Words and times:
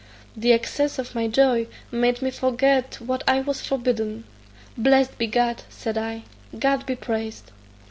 The 0.35 0.51
excess 0.51 0.97
of 0.97 1.13
my 1.13 1.27
joy 1.27 1.67
made 1.91 2.23
me 2.23 2.31
forget 2.31 2.95
what 2.99 3.23
I 3.27 3.41
was 3.41 3.61
forbidden: 3.61 4.23
"Blessed 4.75 5.15
be 5.19 5.27
God," 5.27 5.61
said 5.69 5.95
I; 5.95 6.23
"God 6.57 6.87
be 6.87 6.95
praised." 6.95 7.51